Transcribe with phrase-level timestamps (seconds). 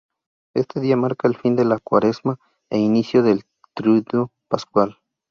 [0.55, 2.39] Este día marca el fin de la Cuaresma
[2.71, 3.43] e inicio del
[3.75, 4.97] Triduo Pascual.